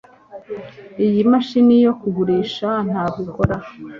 [1.05, 3.57] iyi mashini yo kugurisha ntabwo ikora